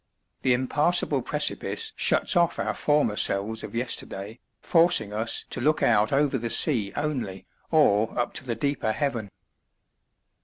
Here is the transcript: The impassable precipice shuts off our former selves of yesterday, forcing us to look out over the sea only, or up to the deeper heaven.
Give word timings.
The 0.41 0.53
impassable 0.53 1.21
precipice 1.21 1.93
shuts 1.95 2.35
off 2.35 2.57
our 2.57 2.73
former 2.73 3.15
selves 3.15 3.61
of 3.63 3.75
yesterday, 3.75 4.39
forcing 4.59 5.13
us 5.13 5.45
to 5.51 5.61
look 5.61 5.83
out 5.83 6.11
over 6.11 6.39
the 6.39 6.49
sea 6.49 6.91
only, 6.95 7.45
or 7.69 8.17
up 8.17 8.33
to 8.41 8.43
the 8.43 8.55
deeper 8.55 8.93
heaven. 8.93 9.29